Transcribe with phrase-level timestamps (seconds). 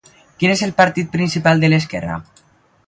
[0.43, 2.21] Quin és el partit principal de l'esquerra?